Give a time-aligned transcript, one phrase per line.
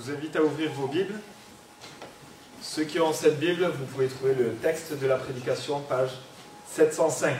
[0.00, 1.20] Je vous invite à ouvrir vos Bibles.
[2.62, 6.12] Ceux qui ont cette Bible, vous pouvez trouver le texte de la prédication, page
[6.70, 7.36] 705.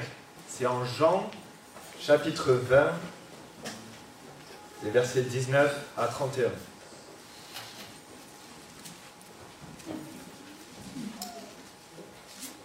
[0.47, 1.31] C'est en Jean,
[1.99, 2.93] chapitre 20,
[4.85, 6.49] les versets 19 à 31.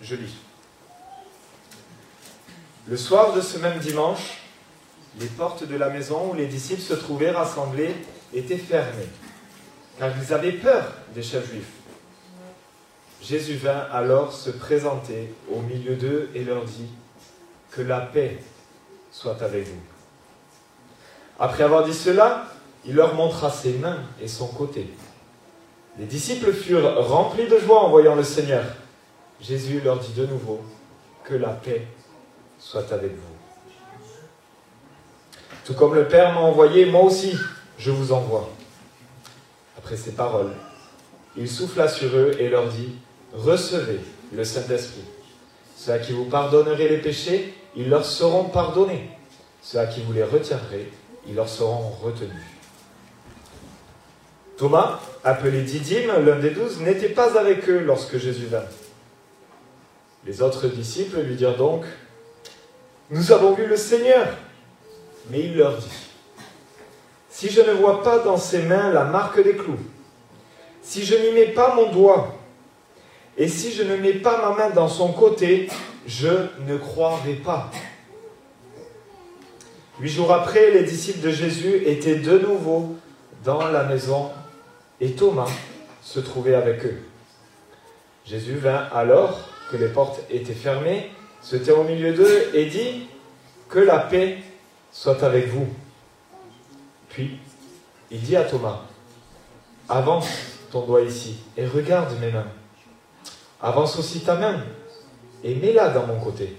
[0.01, 0.35] Je lis.
[2.87, 4.41] Le soir de ce même dimanche,
[5.19, 7.95] les portes de la maison où les disciples se trouvaient rassemblés
[8.33, 9.07] étaient fermées,
[9.97, 10.83] car ils avaient peur
[11.13, 11.71] des chefs juifs.
[13.21, 16.89] Jésus vint alors se présenter au milieu d'eux et leur dit,
[17.71, 18.37] Que la paix
[19.11, 19.81] soit avec vous.
[21.39, 22.45] Après avoir dit cela,
[22.85, 24.87] il leur montra ses mains et son côté.
[25.97, 28.63] Les disciples furent remplis de joie en voyant le Seigneur.
[29.41, 30.61] Jésus leur dit de nouveau,
[31.23, 31.87] Que la paix
[32.59, 33.35] soit avec vous.
[35.65, 37.35] Tout comme le Père m'a envoyé, moi aussi,
[37.77, 38.49] je vous envoie.
[39.77, 40.53] Après ces paroles,
[41.37, 42.95] il souffla sur eux et leur dit,
[43.33, 43.99] Recevez
[44.33, 45.03] le Saint-Esprit.
[45.75, 49.09] Ceux à qui vous pardonnerez les péchés, ils leur seront pardonnés.
[49.61, 50.89] Ceux à qui vous les retirerez,
[51.27, 52.31] ils leur seront retenus.
[54.57, 58.63] Thomas, appelé Didyme, l'un des douze, n'était pas avec eux lorsque Jésus vint.
[60.25, 61.83] Les autres disciples lui dirent donc,
[63.09, 64.27] Nous avons vu le Seigneur.
[65.29, 66.04] Mais il leur dit,
[67.37, 69.77] Si je ne vois pas dans ses mains la marque des clous,
[70.81, 72.33] si je n'y mets pas mon doigt,
[73.37, 75.67] et si je ne mets pas ma main dans son côté,
[76.07, 76.29] je
[76.65, 77.69] ne croirai pas.
[79.99, 82.95] Huit jours après, les disciples de Jésus étaient de nouveau
[83.43, 84.31] dans la maison
[85.01, 85.51] et Thomas
[86.01, 87.01] se trouvait avec eux.
[88.25, 91.11] Jésus vint alors que les portes étaient fermées,
[91.41, 93.09] se tint au milieu d'eux et dit
[93.67, 94.37] Que la paix
[94.89, 95.67] soit avec vous.
[97.15, 97.37] Puis,
[98.11, 98.81] il dit à Thomas
[99.87, 100.27] Avance
[100.69, 102.51] ton doigt ici et regarde mes mains.
[103.61, 104.61] Avance aussi ta main
[105.41, 106.57] et mets-la dans mon côté.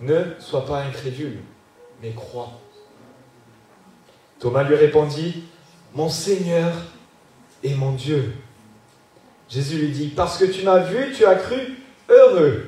[0.00, 1.38] Ne sois pas incrédule,
[2.02, 2.60] mais crois.
[4.38, 5.44] Thomas lui répondit,
[5.94, 6.74] Mon Seigneur
[7.62, 8.34] et mon Dieu.
[9.48, 11.78] Jésus lui dit, Parce que tu m'as vu, tu as cru,
[12.10, 12.66] heureux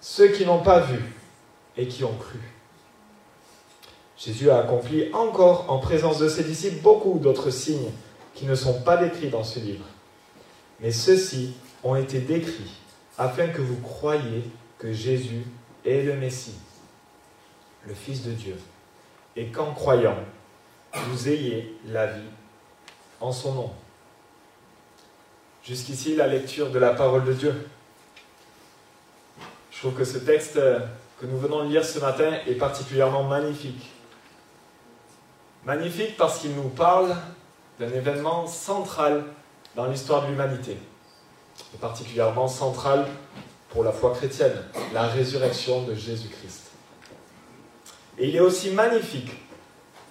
[0.00, 1.00] ceux qui n'ont pas vu
[1.76, 2.38] et qui ont cru.
[4.24, 7.90] Jésus a accompli encore en présence de ses disciples beaucoup d'autres signes
[8.34, 9.84] qui ne sont pas décrits dans ce livre.
[10.80, 11.52] Mais ceux-ci
[11.82, 12.80] ont été décrits
[13.18, 14.44] afin que vous croyiez
[14.78, 15.44] que Jésus
[15.84, 16.54] est le Messie,
[17.86, 18.56] le Fils de Dieu,
[19.36, 20.16] et qu'en croyant,
[20.94, 22.30] vous ayez la vie
[23.20, 23.70] en son nom.
[25.62, 27.68] Jusqu'ici, la lecture de la parole de Dieu.
[29.70, 30.58] Je trouve que ce texte
[31.20, 33.93] que nous venons de lire ce matin est particulièrement magnifique.
[35.66, 37.16] Magnifique parce qu'il nous parle
[37.78, 39.24] d'un événement central
[39.74, 40.76] dans l'histoire de l'humanité,
[41.74, 43.06] et particulièrement central
[43.70, 44.56] pour la foi chrétienne,
[44.92, 46.70] la résurrection de Jésus-Christ.
[48.18, 49.30] Et il est aussi magnifique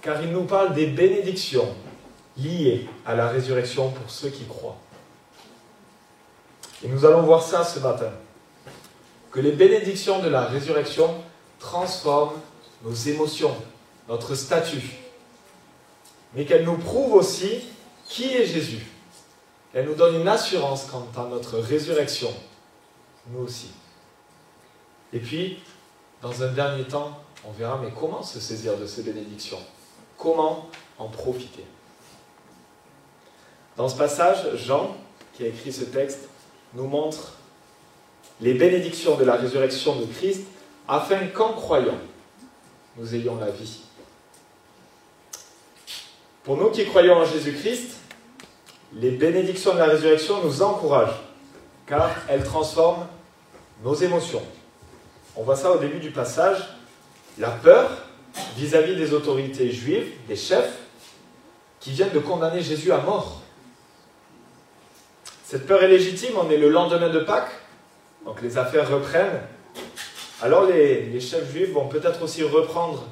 [0.01, 1.73] car il nous parle des bénédictions
[2.35, 4.77] liées à la résurrection pour ceux qui croient.
[6.83, 8.11] Et nous allons voir ça ce matin,
[9.31, 11.13] que les bénédictions de la résurrection
[11.59, 12.41] transforment
[12.83, 13.55] nos émotions,
[14.09, 15.02] notre statut,
[16.35, 17.61] mais qu'elle nous prouve aussi
[18.05, 18.85] qui est Jésus.
[19.73, 22.33] Elle nous donne une assurance quant à notre résurrection,
[23.31, 23.69] nous aussi.
[25.11, 25.59] Et puis,
[26.21, 29.59] dans un dernier temps, on verra, mais comment se saisir de ces bénédictions?
[30.17, 31.65] Comment en profiter?
[33.75, 34.95] Dans ce passage, Jean,
[35.33, 36.29] qui a écrit ce texte,
[36.73, 37.33] nous montre
[38.39, 40.43] les bénédictions de la résurrection de Christ
[40.87, 41.97] afin qu'en croyant,
[42.97, 43.81] nous ayons la vie.
[46.43, 47.97] Pour nous qui croyons en Jésus-Christ,
[48.95, 51.21] les bénédictions de la résurrection nous encouragent,
[51.87, 53.07] car elles transforment
[53.83, 54.43] nos émotions.
[55.35, 56.57] On voit ça au début du passage,
[57.37, 57.89] la peur
[58.57, 60.79] vis-à-vis des autorités juives, des chefs,
[61.79, 63.41] qui viennent de condamner Jésus à mort.
[65.45, 67.51] Cette peur est légitime, on est le lendemain de Pâques,
[68.25, 69.41] donc les affaires reprennent.
[70.41, 73.05] Alors les, chefs juifs vont peut-être aussi reprendre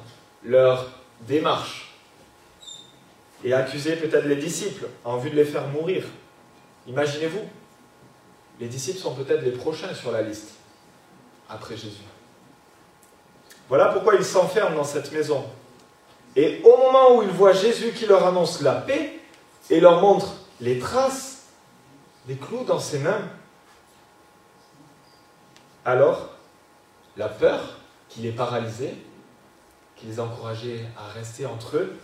[0.44, 0.90] leur
[1.26, 1.81] démarche
[3.44, 6.04] et accuser peut-être les disciples en vue de les faire mourir.
[6.86, 7.42] Imaginez-vous,
[8.60, 10.52] les disciples sont peut-être les prochains sur la liste
[11.48, 12.02] après Jésus.
[13.68, 15.44] Voilà pourquoi ils s'enferment dans cette maison.
[16.36, 19.18] Et au moment où ils voient Jésus qui leur annonce la paix
[19.70, 21.46] et leur montre les traces
[22.26, 23.28] des clous dans ses mains,
[25.84, 26.30] alors
[27.16, 27.78] la peur
[28.08, 28.94] qui les paralysait,
[29.96, 31.98] qui les encourageait à rester entre eux,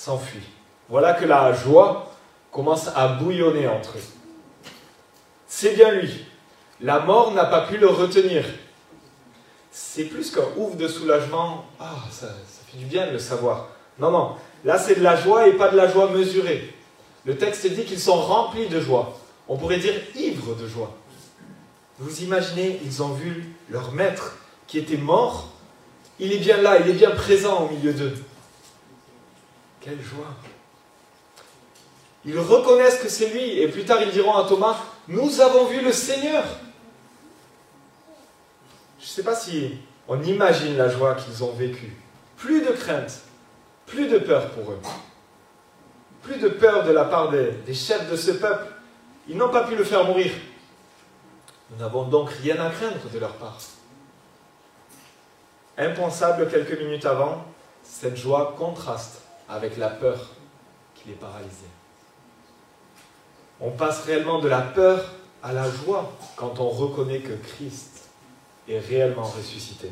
[0.00, 0.48] s'enfuit.
[0.88, 2.10] Voilà que la joie
[2.50, 4.72] commence à bouillonner entre eux.
[5.46, 6.24] C'est bien lui.
[6.80, 8.44] La mort n'a pas pu le retenir.
[9.70, 11.66] C'est plus qu'un ouf de soulagement.
[11.78, 13.68] Ah, ça, ça fait du bien de le savoir.
[13.98, 14.36] Non, non.
[14.64, 16.74] Là, c'est de la joie et pas de la joie mesurée.
[17.26, 19.18] Le texte dit qu'ils sont remplis de joie.
[19.48, 20.96] On pourrait dire ivres de joie.
[21.98, 25.50] Vous imaginez, ils ont vu leur maître qui était mort.
[26.18, 28.14] Il est bien là, il est bien présent au milieu d'eux.
[29.80, 30.34] Quelle joie.
[32.24, 33.60] Ils reconnaissent que c'est lui.
[33.60, 34.76] Et plus tard, ils diront à Thomas,
[35.08, 36.44] nous avons vu le Seigneur.
[38.98, 41.96] Je ne sais pas si on imagine la joie qu'ils ont vécue.
[42.36, 43.20] Plus de crainte,
[43.86, 44.80] plus de peur pour eux.
[46.22, 48.66] Plus de peur de la part des, chefs de ce peuple.
[49.28, 50.32] Ils n'ont pas pu le faire mourir.
[51.70, 53.56] Nous n'avons donc rien à craindre de leur part.
[55.78, 57.44] Impensable quelques minutes avant,
[57.82, 60.28] cette joie contraste avec la peur
[60.94, 61.50] qui les paralysait.
[63.60, 65.04] On passe réellement de la peur
[65.42, 68.08] à la joie quand on reconnaît que Christ
[68.68, 69.90] est réellement ressuscité.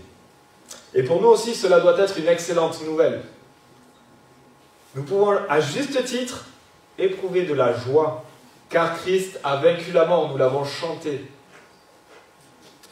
[0.94, 3.22] Et pour nous aussi, cela doit être une excellente nouvelle.
[4.94, 6.46] Nous pouvons à juste titre
[6.96, 8.24] éprouver de la joie,
[8.70, 11.24] car Christ a vaincu la mort, nous l'avons chanté.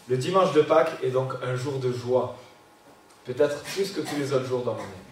[0.08, 2.36] Le dimanche de Pâques est donc un jour de joie,
[3.24, 5.05] peut-être plus que tous les autres jours dans l'année.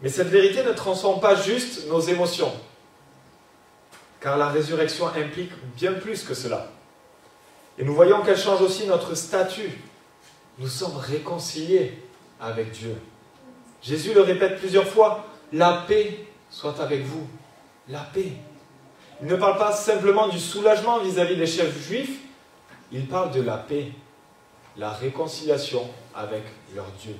[0.00, 2.52] Mais cette vérité ne transforme pas juste nos émotions,
[4.20, 6.68] car la résurrection implique bien plus que cela.
[7.78, 9.70] Et nous voyons qu'elle change aussi notre statut.
[10.58, 11.98] Nous sommes réconciliés
[12.40, 12.96] avec Dieu.
[13.82, 17.26] Jésus le répète plusieurs fois, la paix soit avec vous.
[17.88, 18.32] La paix.
[19.20, 22.20] Il ne parle pas simplement du soulagement vis-à-vis des chefs juifs,
[22.92, 23.92] il parle de la paix,
[24.76, 26.42] la réconciliation avec
[26.74, 27.14] leur Dieu.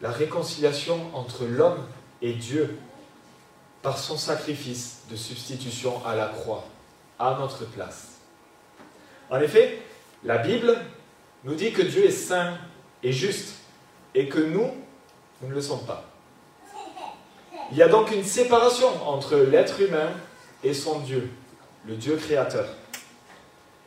[0.00, 1.86] La réconciliation entre l'homme
[2.22, 2.78] et Dieu
[3.82, 6.64] par son sacrifice de substitution à la croix,
[7.18, 8.18] à notre place.
[9.30, 9.80] En effet,
[10.24, 10.76] la Bible
[11.44, 12.58] nous dit que Dieu est saint
[13.02, 13.54] et juste
[14.14, 14.70] et que nous,
[15.40, 16.04] nous ne le sommes pas.
[17.70, 20.10] Il y a donc une séparation entre l'être humain
[20.62, 21.30] et son Dieu,
[21.86, 22.66] le Dieu créateur.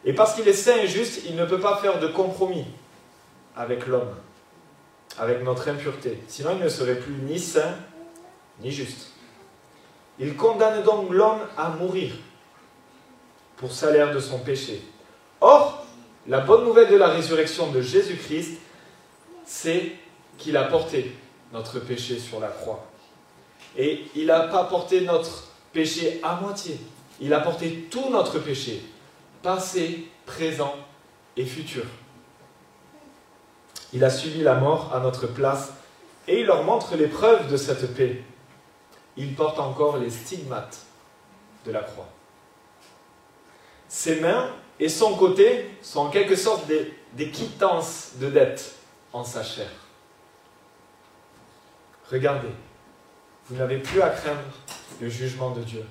[0.06, 2.66] Et parce qu'il est saint et juste, il ne peut pas faire de compromis
[3.56, 4.16] avec l'homme,
[5.18, 6.20] avec notre impureté.
[6.28, 7.76] Sinon, il ne serait plus ni saint
[8.62, 9.12] ni juste.
[10.20, 12.14] Il condamne donc l'homme à mourir
[13.58, 14.82] pour salaire de son péché.
[15.42, 15.86] Or,
[16.28, 18.60] la bonne nouvelle de la résurrection de Jésus-Christ,
[19.46, 19.94] c'est
[20.38, 21.16] qu'il a porté
[21.54, 22.86] notre péché sur la croix.
[23.78, 26.78] Et il n'a pas porté notre péché à moitié.
[27.22, 28.82] Il a porté tout notre péché,
[29.42, 30.76] passé, présent
[31.36, 31.84] et futur.
[33.94, 35.72] Il a suivi la mort à notre place
[36.28, 38.22] et il leur montre les preuves de cette paix.
[39.18, 40.86] Il porte encore les stigmates
[41.66, 42.08] de la croix.
[43.88, 44.50] Ses mains
[44.80, 48.76] et son côté sont en quelque sorte des, quittances de dette
[49.12, 49.70] en sa chair.
[52.12, 52.54] Regardez,
[53.50, 54.40] vous n'avez plus à craindre
[55.02, 55.86] le jugement de Dieu.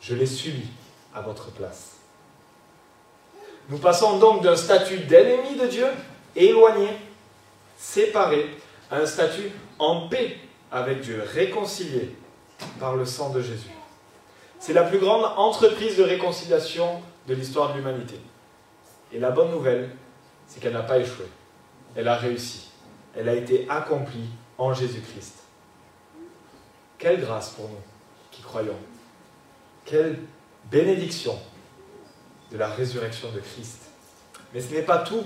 [0.00, 0.68] Je l'ai subi
[1.14, 1.96] à votre place.
[3.68, 5.86] Nous passons donc d'un statut d'ennemi de Dieu,
[6.36, 6.88] éloigné,
[7.76, 8.50] séparé,
[8.90, 10.36] un statut en paix
[10.70, 12.14] avec Dieu, réconcilié
[12.78, 13.70] par le sang de Jésus.
[14.58, 18.20] C'est la plus grande entreprise de réconciliation de l'histoire de l'humanité.
[19.12, 19.90] Et la bonne nouvelle,
[20.46, 21.26] c'est qu'elle n'a pas échoué.
[21.96, 22.70] Elle a réussi.
[23.16, 24.28] Elle a été accomplie
[24.58, 25.42] en Jésus-Christ.
[26.98, 27.80] Quelle grâce pour nous
[28.30, 28.76] qui croyons.
[29.84, 30.18] Quelle
[30.70, 31.38] bénédiction
[32.50, 33.78] de la résurrection de Christ.
[34.52, 35.24] Mais ce n'est pas tout.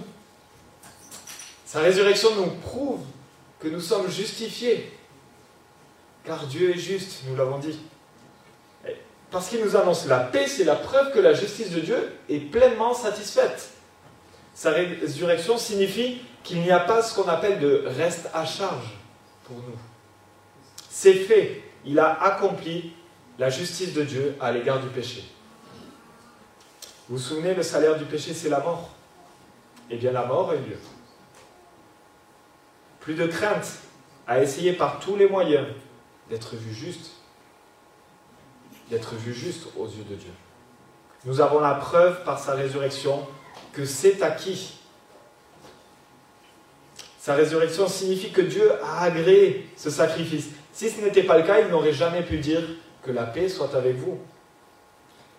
[1.66, 3.02] Sa résurrection nous prouve
[3.58, 4.92] que nous sommes justifiés.
[6.24, 7.78] Car Dieu est juste, nous l'avons dit.
[9.32, 12.38] Parce qu'il nous annonce la paix, c'est la preuve que la justice de Dieu est
[12.38, 13.70] pleinement satisfaite.
[14.54, 18.96] Sa résurrection signifie qu'il n'y a pas ce qu'on appelle de reste à charge
[19.44, 19.76] pour nous.
[20.88, 21.62] C'est fait.
[21.84, 22.92] Il a accompli
[23.40, 25.24] la justice de Dieu à l'égard du péché.
[27.08, 28.90] Vous vous souvenez, le salaire du péché, c'est la mort.
[29.90, 30.78] Eh bien, la mort a eu lieu.
[33.06, 33.68] Plus de crainte
[34.26, 35.64] à essayer par tous les moyens
[36.28, 37.12] d'être vu juste,
[38.90, 40.32] d'être vu juste aux yeux de Dieu.
[41.24, 43.24] Nous avons la preuve par sa résurrection
[43.72, 44.80] que c'est acquis.
[47.20, 50.48] Sa résurrection signifie que Dieu a agréé ce sacrifice.
[50.72, 52.62] Si ce n'était pas le cas, il n'aurait jamais pu dire
[53.04, 54.18] que la paix soit avec vous.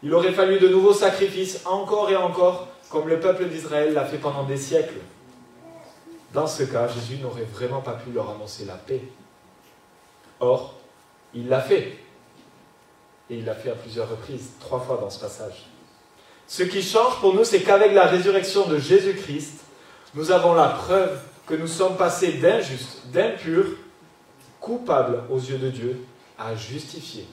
[0.03, 4.19] Il aurait fallu de nouveaux sacrifices, encore et encore, comme le peuple d'Israël l'a fait
[4.19, 5.01] pendant des siècles.
[6.33, 9.01] Dans ce cas, Jésus n'aurait vraiment pas pu leur annoncer la paix.
[10.39, 10.75] Or,
[11.33, 11.97] Il l'a fait.
[13.29, 15.65] Et il l'a fait à plusieurs reprises, trois fois dans ce passage.
[16.47, 19.59] Ce qui change pour nous, c'est qu'avec la résurrection de Jésus-Christ,
[20.13, 23.67] nous avons la preuve que nous sommes passés d'injustes, d'impurs,
[24.59, 26.05] coupables aux yeux de Dieu,
[26.37, 27.27] à justifier.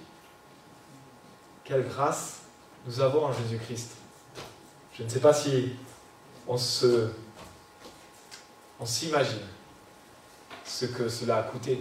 [1.64, 2.40] Quelle grâce
[2.86, 3.92] nous avons en Jésus-Christ.
[4.98, 5.70] Je ne sais pas si
[6.46, 7.08] on se,
[8.80, 9.46] on s'imagine
[10.64, 11.80] ce que cela a coûté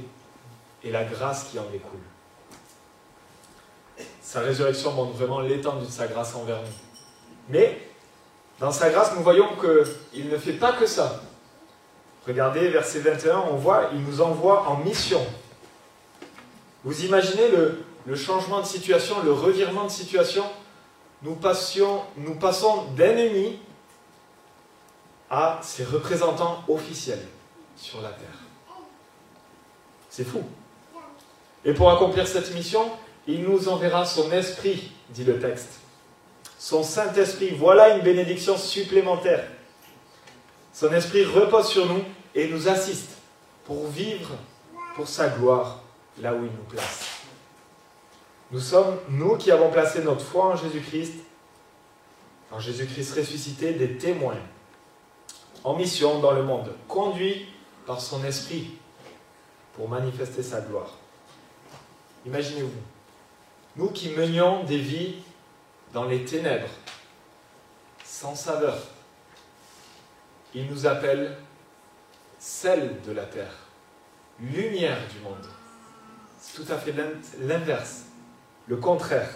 [0.84, 2.00] et la grâce qui en découle.
[4.22, 6.68] Sa résurrection montre vraiment l'étendue de sa grâce envers nous.
[7.50, 7.80] Mais
[8.60, 11.22] dans sa grâce, nous voyons qu'il ne fait pas que ça.
[12.26, 15.22] Regardez, verset 21, on voit, il nous envoie en mission.
[16.84, 20.46] Vous imaginez le, le changement de situation, le revirement de situation?
[21.22, 23.60] Nous, passions, nous passons d'ennemis
[25.34, 27.26] à ses représentants officiels
[27.76, 28.38] sur la terre.
[30.08, 30.44] C'est fou.
[31.66, 32.92] Et pour accomplir cette mission,
[33.26, 35.80] il nous enverra son esprit, dit le texte.
[36.60, 39.48] Son Saint-Esprit, voilà une bénédiction supplémentaire.
[40.72, 42.04] Son esprit repose sur nous
[42.36, 43.18] et nous assiste
[43.66, 44.30] pour vivre
[44.96, 45.82] pour sa gloire
[46.22, 47.08] là où il nous place.
[48.52, 51.16] Nous sommes, nous qui avons placé notre foi en Jésus-Christ,
[52.52, 54.38] en Jésus-Christ ressuscité, des témoins
[55.64, 57.48] en mission dans le monde, conduits
[57.86, 58.72] par son esprit
[59.74, 60.98] pour manifester sa gloire.
[62.26, 62.70] Imaginez-vous,
[63.76, 65.16] nous qui menions des vies
[65.94, 66.70] dans les ténèbres,
[68.04, 68.78] sans saveur,
[70.54, 71.36] il nous appelle
[72.38, 73.54] celle de la terre,
[74.40, 75.48] lumière du monde.
[76.40, 76.94] C'est tout à fait
[77.40, 78.04] l'inverse,
[78.68, 79.30] le contraire.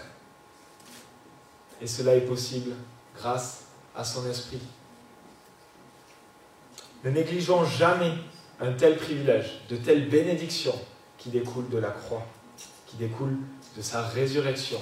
[1.81, 2.73] Et cela est possible
[3.15, 3.63] grâce
[3.95, 4.61] à son esprit.
[7.03, 8.13] Ne négligeons jamais
[8.59, 10.79] un tel privilège, de telles bénédictions
[11.17, 12.25] qui découlent de la croix,
[12.87, 13.37] qui découlent
[13.75, 14.79] de sa résurrection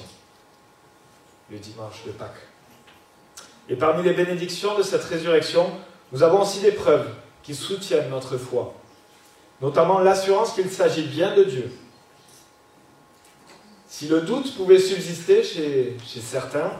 [1.51, 2.47] le dimanche de Pâques.
[3.69, 5.69] Et parmi les bénédictions de cette résurrection,
[6.11, 8.73] nous avons aussi des preuves qui soutiennent notre foi,
[9.61, 11.71] notamment l'assurance qu'il s'agit bien de Dieu.
[13.87, 16.71] Si le doute pouvait subsister chez, certains,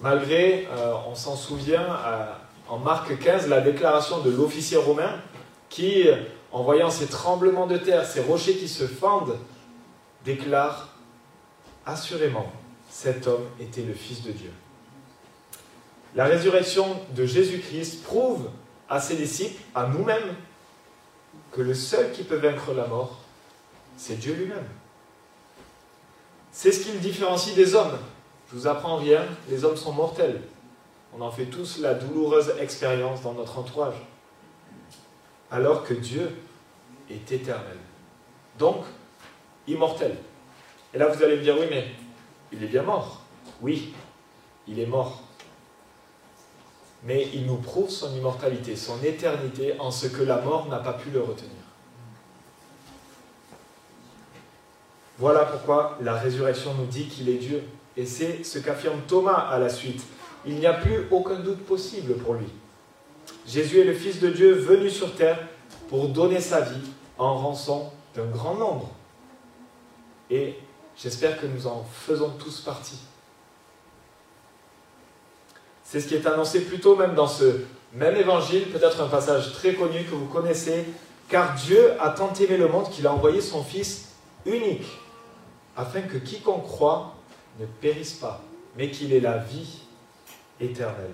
[0.00, 2.32] malgré, euh, on s'en souvient, euh,
[2.72, 5.20] en Marc 15, la déclaration de l'officier romain
[5.68, 6.06] qui,
[6.52, 9.38] en voyant ces tremblements de terre, ces rochers qui se fendent,
[10.24, 10.88] déclare
[11.84, 12.50] assurément,
[12.88, 14.50] cet homme était le Fils de Dieu.
[16.14, 18.48] La résurrection de Jésus-Christ prouve
[18.88, 20.34] à ses disciples, à nous-mêmes,
[21.50, 23.18] que le seul qui peut vaincre la mort,
[23.98, 24.68] c'est Dieu lui-même.
[26.52, 27.98] C'est ce qui différencie des hommes.
[28.50, 30.40] Je vous apprends rien, les hommes sont mortels.
[31.14, 33.96] On en fait tous la douloureuse expérience dans notre entourage.
[35.50, 36.30] Alors que Dieu
[37.10, 37.76] est éternel.
[38.58, 38.84] Donc,
[39.66, 40.16] immortel.
[40.94, 41.86] Et là, vous allez me dire, oui, mais
[42.52, 43.22] il est bien mort.
[43.60, 43.92] Oui,
[44.66, 45.22] il est mort.
[47.04, 50.92] Mais il nous prouve son immortalité, son éternité, en ce que la mort n'a pas
[50.92, 51.50] pu le retenir.
[55.18, 57.62] Voilà pourquoi la résurrection nous dit qu'il est Dieu.
[57.96, 60.02] Et c'est ce qu'affirme Thomas à la suite.
[60.46, 62.46] Il n'y a plus aucun doute possible pour lui.
[63.46, 65.38] Jésus est le Fils de Dieu venu sur terre
[65.88, 68.90] pour donner sa vie en rançon d'un grand nombre.
[70.30, 70.56] Et
[70.96, 72.98] j'espère que nous en faisons tous partie.
[75.84, 77.60] C'est ce qui est annoncé plus tôt même dans ce
[77.94, 80.86] même évangile, peut-être un passage très connu que vous connaissez,
[81.28, 84.12] car Dieu a tant aimé le monde qu'il a envoyé son Fils
[84.46, 84.86] unique,
[85.76, 87.14] afin que quiconque croit
[87.60, 88.42] ne périsse pas,
[88.76, 89.82] mais qu'il ait la vie
[90.62, 91.10] éternelle.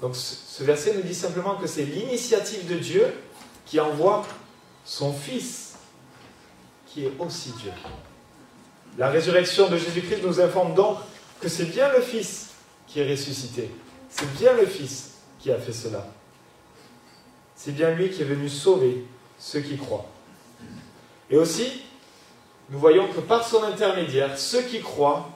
[0.00, 3.06] Donc ce verset nous dit simplement que c'est l'initiative de Dieu
[3.64, 4.24] qui envoie
[4.84, 5.74] son Fils,
[6.86, 7.72] qui est aussi Dieu.
[8.98, 10.98] La résurrection de Jésus-Christ nous informe donc
[11.40, 12.50] que c'est bien le Fils
[12.86, 13.70] qui est ressuscité.
[14.08, 16.06] C'est bien le Fils qui a fait cela.
[17.54, 19.04] C'est bien lui qui est venu sauver
[19.38, 20.06] ceux qui croient.
[21.30, 21.82] Et aussi,
[22.70, 25.35] nous voyons que par son intermédiaire, ceux qui croient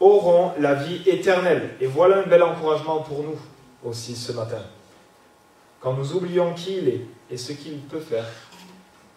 [0.00, 1.76] auront la vie éternelle.
[1.80, 3.38] Et voilà un bel encouragement pour nous
[3.84, 4.62] aussi ce matin.
[5.80, 8.26] Quand nous oublions qui il est et ce qu'il peut faire,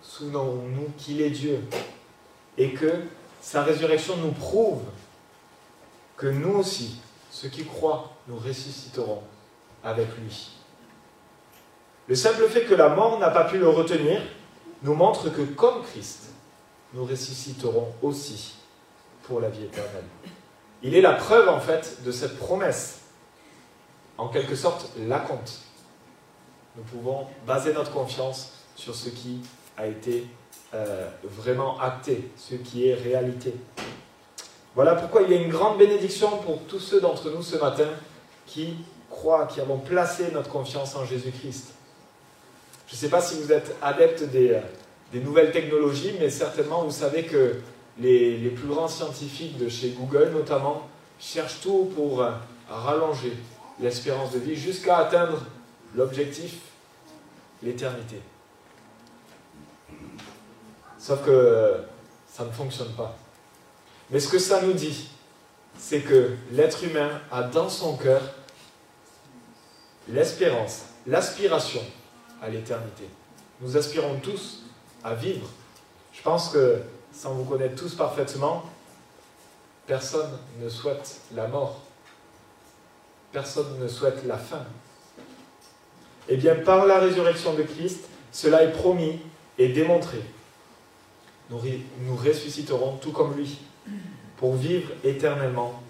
[0.02, 1.62] souvenons-nous qu'il est Dieu
[2.58, 2.92] et que
[3.42, 4.82] sa résurrection nous prouve
[6.18, 7.00] que nous aussi,
[7.32, 9.22] ceux qui croient, nous ressusciterons
[9.84, 10.52] avec lui.
[12.08, 14.22] Le simple fait que la mort n'a pas pu le retenir
[14.84, 16.30] nous montre que comme Christ,
[16.94, 18.56] nous ressusciterons aussi
[19.24, 20.06] pour la vie éternelle.
[20.84, 23.00] Il est la preuve en fait de cette promesse,
[24.18, 25.60] en quelque sorte la compte.
[26.76, 29.42] Nous pouvons baser notre confiance sur ce qui
[29.78, 30.28] a été
[30.74, 33.54] euh, vraiment acté, ce qui est réalité.
[34.76, 37.88] Voilà pourquoi il y a une grande bénédiction pour tous ceux d'entre nous ce matin
[38.46, 38.76] qui
[39.10, 41.74] croient, qui avons placé notre confiance en Jésus-Christ.
[42.88, 44.60] Je ne sais pas si vous êtes adepte des,
[45.12, 47.56] des, nouvelles technologies, mais certainement vous savez que
[48.00, 50.88] les, plus grands scientifiques de chez Google notamment
[51.20, 52.32] cherchent tout pour euh,
[52.70, 53.34] rallonger
[53.80, 55.44] l'espérance de vie jusqu'à atteindre
[55.96, 56.60] l'objectif,
[57.64, 58.22] l'éternité.
[61.00, 61.76] Sauf que
[62.32, 63.16] ça ne fonctionne pas.
[64.10, 65.10] Mais ce que ça nous dit,
[65.78, 68.22] c'est que l'être humain a dans son cœur
[70.10, 71.82] l'espérance, l'aspiration
[72.42, 73.04] à l'éternité.
[73.62, 74.64] Nous aspirons tous
[75.04, 75.48] à vivre.
[76.14, 76.80] Je pense que,
[77.12, 78.64] sans vous connaître tous parfaitement,
[79.86, 81.82] personne ne souhaite la mort.
[83.32, 84.66] Personne ne souhaite la fin.
[86.30, 89.20] Eh bien, par la résurrection de Christ, cela est promis
[89.58, 90.18] et démontré.
[91.50, 91.60] Nous,
[92.02, 93.60] nous ressusciterons tout comme lui,
[94.38, 95.82] pour vivre éternellement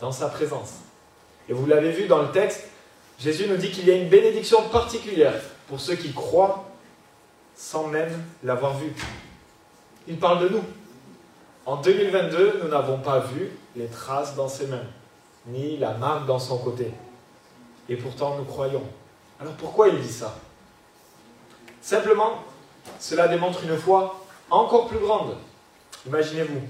[0.00, 0.74] dans sa présence.
[1.48, 2.64] Et vous l'avez vu dans le texte,
[3.18, 6.64] Jésus nous dit qu'il y a une bénédiction particulière pour ceux qui croient
[7.54, 8.12] sans même
[8.42, 8.92] l'avoir vu.
[10.08, 10.64] Il parle de nous.
[11.64, 14.84] En 2022, nous n'avons pas vu les traces dans ses mains,
[15.46, 16.92] ni la marque dans son côté.
[17.88, 18.82] Et pourtant, nous croyons.
[19.40, 20.36] Alors pourquoi il dit ça?
[21.80, 22.42] Simplement,
[22.98, 25.36] cela démontre une foi encore plus grande.
[26.06, 26.62] Imaginez-vous,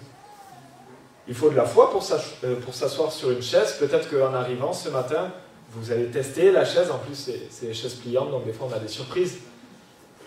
[1.28, 2.02] il faut de la foi pour
[2.44, 3.76] euh, s'asseoir sur une chaise.
[3.78, 5.30] Peut-être qu'en arrivant ce matin,
[5.70, 6.90] vous allez tester la chaise.
[6.90, 9.38] En plus, c'est des chaises pliantes, donc des fois on a des surprises.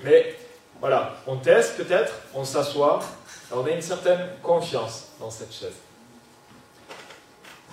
[0.03, 0.35] Mais
[0.81, 2.99] voilà, on teste peut-être, on s'assoit,
[3.51, 5.75] on a une certaine confiance dans cette chaise.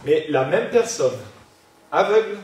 [0.05, 1.19] Mais la même personne,
[1.91, 2.39] aveugle,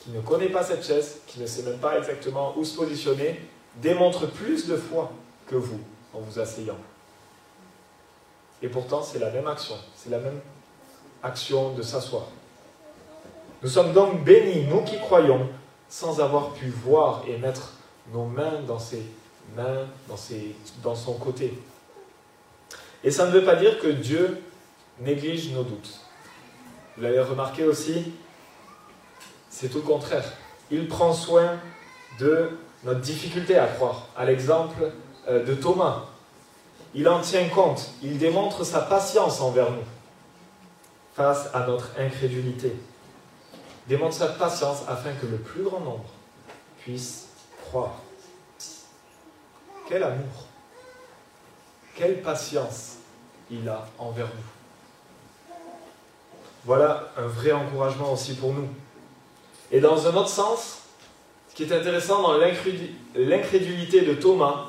[0.00, 3.40] qui ne connaît pas cette chaise, qui ne sait même pas exactement où se positionner,
[3.76, 5.10] démontre plus de foi
[5.46, 5.80] que vous
[6.14, 6.78] en vous asseyant.
[8.62, 10.40] Et pourtant, c'est la même action, c'est la même
[11.22, 12.24] action de s'asseoir.
[13.62, 15.48] Nous sommes donc bénis, nous qui croyons,
[15.88, 17.74] sans avoir pu voir et mettre
[18.12, 19.02] nos mains dans ses
[19.56, 19.86] mains,
[20.82, 21.58] dans, son côté.
[23.04, 24.42] Et ça ne veut pas dire que Dieu
[25.00, 26.00] néglige nos doutes.
[26.96, 28.12] Vous l'avez remarqué aussi,
[29.50, 30.32] c'est tout le contraire.
[30.70, 31.58] Il prend soin
[32.18, 32.50] de
[32.84, 34.08] notre difficulté à croire.
[34.16, 34.92] À l'exemple
[35.28, 36.06] euh, de Thomas,
[36.94, 39.84] il en tient compte, il démontre sa patience envers nous
[41.14, 42.72] face à notre incrédulité
[43.88, 46.04] démontre sa patience afin que le plus grand nombre
[46.80, 47.28] puisse
[47.66, 47.96] croire.
[49.88, 50.46] Quel amour,
[51.94, 52.96] quelle patience
[53.50, 55.54] il a envers nous.
[56.64, 58.68] Voilà un vrai encouragement aussi pour nous.
[59.70, 60.80] Et dans un autre sens,
[61.48, 64.66] ce qui est intéressant dans l'incrédulité de Thomas,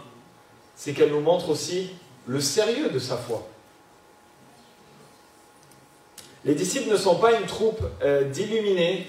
[0.76, 1.92] c'est qu'elle nous montre aussi
[2.26, 3.46] le sérieux de sa foi.
[6.46, 9.08] Les disciples ne sont pas une troupe euh, d'illuminés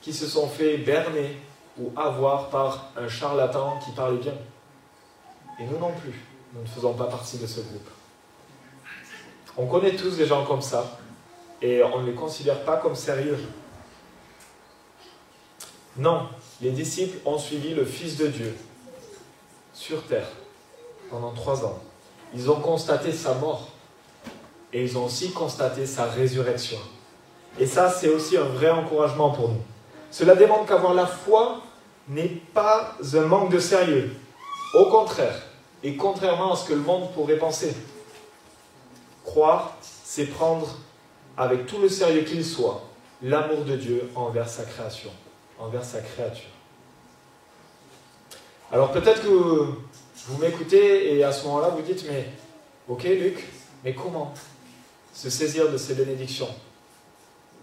[0.00, 1.36] qui se sont fait berner
[1.78, 4.32] ou avoir par un charlatan qui parlait bien.
[5.60, 6.14] Et nous non plus,
[6.54, 7.88] nous ne faisons pas partie de ce groupe.
[9.58, 10.98] On connaît tous des gens comme ça
[11.60, 13.38] et on ne les considère pas comme sérieux.
[15.98, 16.28] Non,
[16.62, 18.56] les disciples ont suivi le Fils de Dieu
[19.74, 20.28] sur terre
[21.10, 21.78] pendant trois ans.
[22.34, 23.68] Ils ont constaté sa mort
[24.72, 26.78] et ils ont aussi constaté sa résurrection.
[27.58, 29.62] Et ça, c'est aussi un vrai encouragement pour nous.
[30.10, 31.60] Cela démontre qu'avoir la foi
[32.08, 34.16] n'est pas un manque de sérieux.
[34.74, 35.49] Au contraire,
[35.82, 37.74] et contrairement à ce que le monde pourrait penser,
[39.24, 40.76] croire, c'est prendre
[41.36, 42.82] avec tout le sérieux qu'il soit
[43.22, 45.10] l'amour de Dieu envers sa création,
[45.58, 46.50] envers sa créature.
[48.72, 52.26] Alors peut-être que vous m'écoutez et à ce moment-là vous dites, mais
[52.88, 53.44] ok Luc,
[53.84, 54.32] mais comment
[55.12, 56.48] se saisir de ces bénédictions?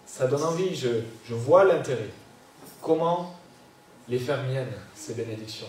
[0.06, 2.10] Ça donne envie, je, vois l'intérêt.
[2.82, 3.36] Comment
[4.08, 5.68] les faire miennes, ces bénédictions?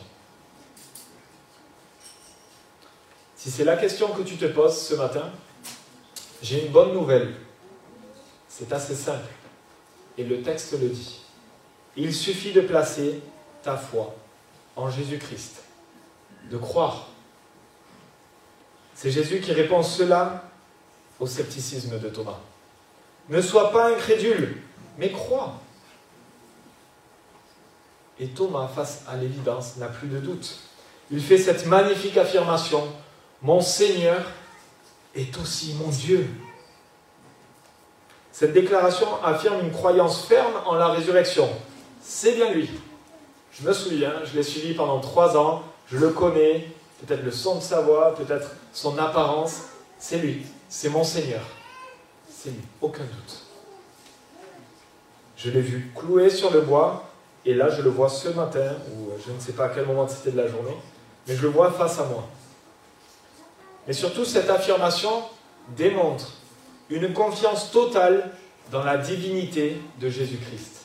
[3.38, 5.31] Si c'est la question que tu te poses ce matin,
[6.42, 7.35] j'ai une bonne nouvelle.
[8.48, 9.31] C'est assez simple.
[10.18, 11.20] Et le texte le dit.
[11.96, 13.20] Il suffit de placer
[13.62, 14.16] ta foi
[14.74, 15.62] en Jésus-Christ,
[16.51, 17.11] de croire.
[18.96, 20.42] C'est Jésus qui répond cela
[21.20, 22.40] au scepticisme de Thomas.
[23.29, 24.61] Ne sois pas incrédule,
[24.98, 25.61] mais crois.
[28.18, 30.59] Et Thomas, face à l'évidence, n'a plus de doute.
[31.12, 32.83] Il fait cette magnifique affirmation,
[33.42, 34.24] Mon Seigneur
[35.14, 36.29] est aussi mon Dieu.
[38.33, 41.48] Cette déclaration affirme une croyance ferme en la résurrection.
[42.01, 42.68] C'est bien lui.
[43.53, 46.68] Je me souviens, je l'ai suivi pendant trois ans, je le connais,
[47.01, 49.62] peut-être le son de sa voix, peut-être son apparence.
[49.98, 51.42] C'est lui, c'est mon Seigneur.
[52.31, 53.42] C'est lui, aucun doute.
[55.37, 57.05] Je l'ai vu cloué sur le bois,
[57.44, 60.07] et là je le vois ce matin, ou je ne sais pas à quel moment
[60.09, 60.77] c'était de la journée,
[61.27, 62.29] mais je le vois face à moi.
[63.88, 65.24] Et surtout, cette affirmation
[65.77, 66.35] démontre
[66.90, 68.31] une confiance totale
[68.70, 70.85] dans la divinité de Jésus-Christ.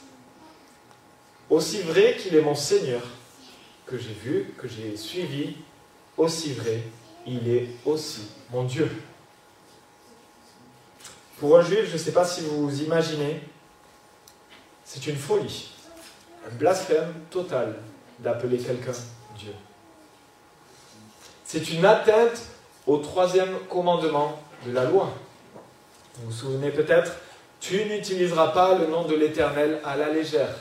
[1.49, 3.01] Aussi vrai qu'il est mon Seigneur,
[3.85, 5.55] que j'ai vu, que j'ai suivi,
[6.15, 6.81] aussi vrai,
[7.27, 8.89] il est aussi mon Dieu.
[11.39, 13.41] Pour un juif, je ne sais pas si vous imaginez,
[14.85, 15.71] c'est une folie,
[16.49, 17.75] un blasphème total
[18.19, 18.93] d'appeler quelqu'un
[19.37, 19.53] Dieu.
[21.43, 22.52] C'est une atteinte
[22.87, 25.09] au troisième commandement de la loi.
[26.15, 27.13] Vous vous souvenez peut-être,
[27.59, 30.55] tu n'utiliseras pas le nom de l'Éternel à la légère,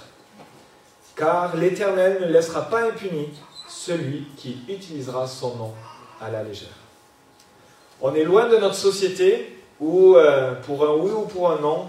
[1.16, 3.28] car l'Éternel ne laissera pas impuni
[3.68, 5.72] celui qui utilisera son nom
[6.20, 6.68] à la légère.
[8.00, 11.88] On est loin de notre société où, euh, pour un oui ou pour un non,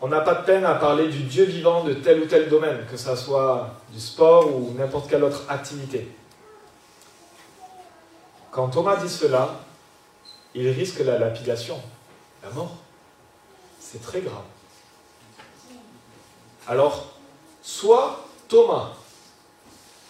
[0.00, 2.78] on n'a pas de peine à parler du Dieu vivant de tel ou tel domaine,
[2.90, 6.08] que ce soit du sport ou n'importe quelle autre activité.
[8.58, 9.60] Quand Thomas dit cela,
[10.52, 11.80] il risque la lapidation,
[12.42, 12.74] la mort.
[13.78, 14.42] C'est très grave.
[16.66, 17.12] Alors,
[17.62, 18.94] soit Thomas,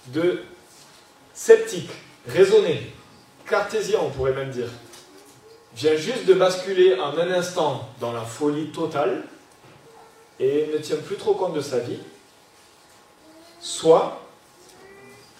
[0.06, 0.44] de
[1.34, 1.90] sceptique,
[2.26, 2.90] raisonné,
[3.46, 4.70] cartésien on pourrait même dire,
[5.74, 9.24] vient juste de basculer en un instant dans la folie totale
[10.40, 12.00] et ne tient plus trop compte de sa vie,
[13.60, 14.22] soit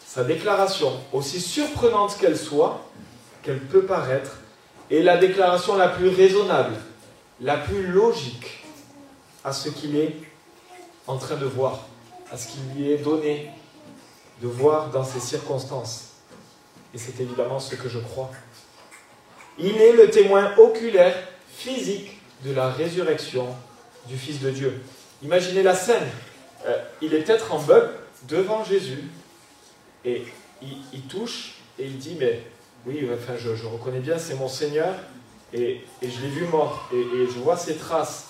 [0.06, 2.82] sa déclaration, aussi surprenante qu'elle soit,
[3.48, 4.36] qu'elle peut paraître,
[4.90, 6.74] est la déclaration la plus raisonnable,
[7.40, 8.62] la plus logique
[9.42, 10.16] à ce qu'il est
[11.06, 11.86] en train de voir,
[12.30, 13.50] à ce qu'il lui est donné
[14.42, 16.10] de voir dans ces circonstances.
[16.92, 18.30] Et c'est évidemment ce que je crois.
[19.58, 21.16] Il est le témoin oculaire,
[21.50, 23.46] physique, de la résurrection
[24.08, 24.82] du Fils de Dieu.
[25.22, 26.06] Imaginez la scène.
[26.66, 27.88] Euh, il est peut-être en bug
[28.28, 29.04] devant Jésus
[30.04, 30.24] et
[30.60, 32.42] il, touche et il dit, mais
[32.86, 34.94] oui, enfin, je, reconnais bien, c'est mon Seigneur
[35.52, 38.26] et, je l'ai vu mort et, je vois ses traces.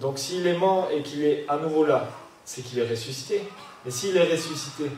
[0.00, 2.08] Donc s'il est mort et qu'il est à nouveau là,
[2.44, 3.42] c'est qu'il est ressuscité.
[3.86, 4.90] Et s'il est ressuscité,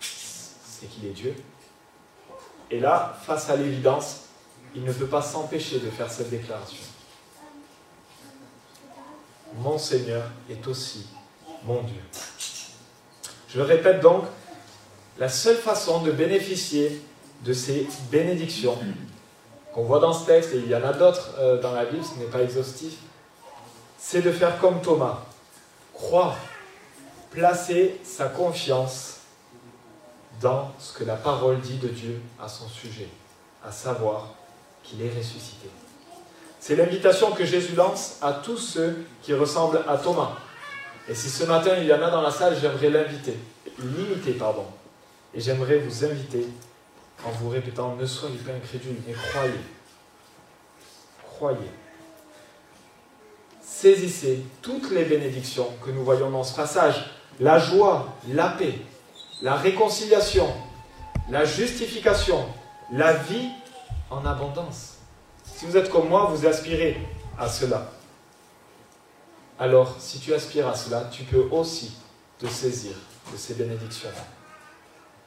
[0.00, 1.34] c'est qu'il est Dieu.
[2.70, 4.22] Et là, face à l'évidence,
[4.74, 6.82] il ne peut pas s'empêcher de faire cette déclaration.
[9.56, 11.06] Mon Seigneur est aussi
[11.64, 12.00] mon Dieu.
[13.48, 14.24] Je le répète donc,
[15.18, 17.00] la seule façon de bénéficier
[17.42, 18.78] de ces bénédictions
[19.72, 22.04] qu'on voit dans ce texte, et il y en a d'autres euh, dans la Bible,
[22.04, 22.94] ce n'est pas exhaustif,
[23.98, 25.24] c'est de faire comme Thomas,
[25.92, 26.36] croire,
[27.30, 29.18] placer sa confiance
[30.40, 33.08] dans ce que la parole dit de Dieu à son sujet,
[33.64, 34.34] à savoir
[34.82, 35.68] qu'il est ressuscité.
[36.60, 40.32] C'est l'invitation que Jésus lance à tous ceux qui ressemblent à Thomas.
[41.08, 43.36] Et si ce matin il y en a dans la salle, j'aimerais l'inviter,
[43.78, 44.66] l'imiter, pardon.
[45.34, 46.46] Et j'aimerais vous inviter
[47.24, 49.52] en vous répétant, ne soyez pas incrédules, mais croyez.
[51.22, 51.70] Croyez.
[53.60, 57.10] Saisissez toutes les bénédictions que nous voyons dans ce passage.
[57.40, 58.78] La joie, la paix,
[59.42, 60.46] la réconciliation,
[61.28, 62.46] la justification,
[62.92, 63.48] la vie
[64.10, 64.98] en abondance.
[65.42, 66.96] Si vous êtes comme moi, vous aspirez
[67.38, 67.90] à cela.
[69.58, 71.96] Alors, si tu aspires à cela, tu peux aussi
[72.38, 72.92] te saisir
[73.32, 74.10] de ces bénédictions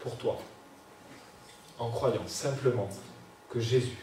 [0.08, 0.38] pour toi,
[1.80, 2.88] en croyant simplement
[3.50, 3.98] que Jésus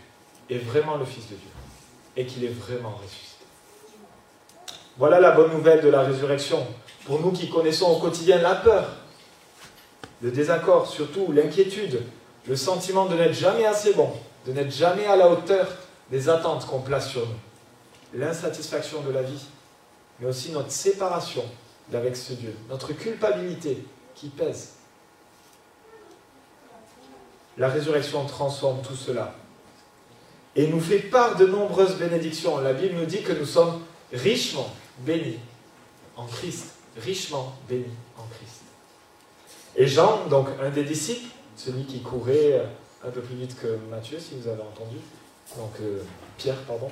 [0.50, 1.48] est vraiment le Fils de Dieu
[2.14, 3.44] et qu'il est vraiment ressuscité.
[4.98, 6.66] Voilà la bonne nouvelle de la résurrection
[7.06, 8.86] pour nous qui connaissons au quotidien la peur,
[10.20, 12.02] le désaccord, surtout l'inquiétude,
[12.46, 14.12] le sentiment de n'être jamais assez bon,
[14.46, 15.66] de n'être jamais à la hauteur
[16.10, 19.46] des attentes qu'on place sur nous, l'insatisfaction de la vie,
[20.20, 21.44] mais aussi notre séparation
[21.88, 23.82] d'avec ce Dieu, notre culpabilité
[24.14, 24.74] qui pèse.
[27.56, 29.34] La résurrection transforme tout cela
[30.56, 32.58] et nous fait part de nombreuses bénédictions.
[32.58, 35.38] La Bible nous dit que nous sommes richement bénis
[36.16, 37.84] en Christ, richement bénis
[38.16, 38.62] en Christ.
[39.76, 42.64] Et Jean, donc un des disciples, celui qui courait euh,
[43.06, 44.96] un peu plus vite que Matthieu, si vous avez entendu,
[45.56, 46.02] donc euh,
[46.38, 46.90] Pierre, pardon,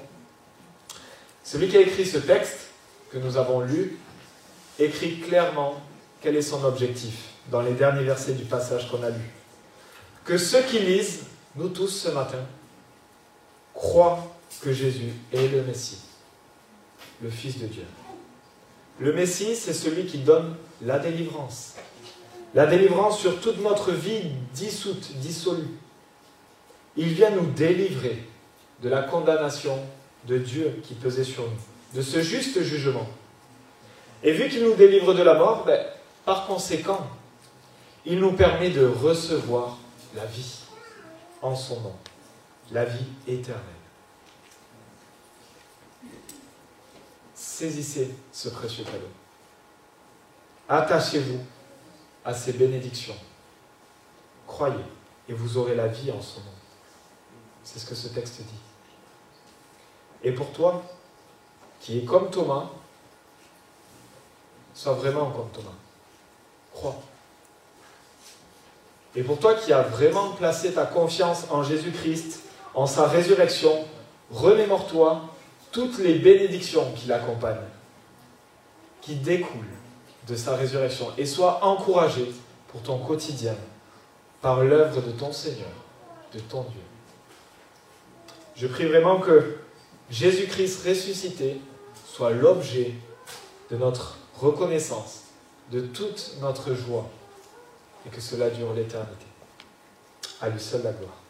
[1.45, 2.71] celui qui a écrit ce texte
[3.11, 3.99] que nous avons lu,
[4.79, 5.81] écrit clairement
[6.21, 9.31] quel est son objectif dans les derniers versets du passage qu'on a lu.
[10.25, 11.25] Que ceux qui lisent,
[11.57, 12.39] nous tous ce matin,
[13.75, 15.99] croient que Jésus est le Messie,
[17.21, 17.85] le Fils de Dieu.
[19.01, 21.75] Le Messie, c'est celui qui donne la délivrance,
[22.55, 25.69] la délivrance sur toute notre vie dissoute, dissolue.
[26.97, 28.23] Il vient nous délivrer
[28.83, 29.79] de la condamnation
[30.29, 33.09] de Dieu qui pesait sur nous, de ce juste jugement.
[34.23, 35.81] Et vu qu'il nous délivre de la mort, ben,
[36.25, 37.07] par conséquent,
[38.05, 39.79] il nous permet de recevoir
[40.15, 40.61] la vie
[41.41, 41.97] en son nom,
[42.71, 43.63] la vie éternelle.
[47.35, 49.09] Saisissez ce précieux cadeau.
[50.69, 51.41] Attachez-vous
[52.25, 53.17] à ces bénédictions.
[54.47, 54.85] Croyez
[55.29, 56.47] et vous aurez la vie en son nom.
[57.65, 58.61] C'est ce que ce texte dit.
[60.23, 60.83] Et pour toi,
[61.81, 62.71] qui es comme Thomas,
[64.75, 65.75] sois vraiment comme Thomas.
[66.73, 67.01] Crois.
[69.15, 72.41] Et pour toi qui as vraiment placé ta confiance en Jésus-Christ,
[72.75, 73.85] en sa résurrection,
[74.31, 75.21] remémore-toi
[75.71, 77.57] toutes les bénédictions qui l'accompagnent,
[79.01, 79.61] qui découlent
[80.27, 82.33] de sa résurrection, et sois encouragé
[82.69, 83.57] pour ton quotidien
[84.41, 85.69] par l'œuvre de ton Seigneur,
[86.33, 86.81] de ton Dieu.
[88.57, 89.57] Je prie vraiment que
[90.11, 91.61] Jésus-Christ ressuscité
[92.07, 92.95] soit l'objet
[93.71, 95.23] de notre reconnaissance,
[95.71, 97.09] de toute notre joie,
[98.07, 99.27] et que cela dure l'éternité.
[100.41, 101.22] À lui seul la gloire.